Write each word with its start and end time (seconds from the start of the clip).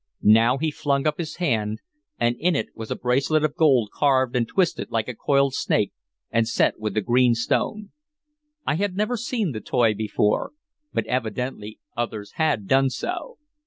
Now 0.33 0.57
he 0.57 0.71
flung 0.71 1.05
up 1.05 1.19
his 1.19 1.35
hand, 1.35 1.77
and 2.19 2.35
in 2.39 2.55
it 2.55 2.69
was 2.73 2.89
a 2.89 2.95
bracelet 2.95 3.43
of 3.43 3.53
gold 3.55 3.91
carved 3.93 4.35
and 4.35 4.47
twisted 4.47 4.89
like 4.89 5.07
a 5.07 5.13
coiled 5.13 5.53
snake 5.53 5.91
and 6.31 6.47
set 6.47 6.79
with 6.79 6.97
a 6.97 7.01
green 7.01 7.35
stone. 7.35 7.91
I 8.65 8.77
had 8.77 8.97
never 8.97 9.15
seen 9.15 9.51
the 9.51 9.61
toy 9.61 9.93
before, 9.93 10.53
but 10.91 11.05
evidently 11.05 11.77
others 11.95 12.31
had 12.37 12.65
done 12.65 12.89
so. 12.89 13.37